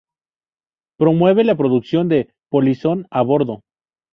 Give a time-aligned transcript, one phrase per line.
[0.97, 3.61] Promueve la producción de "¡¡Polizón a bordo!!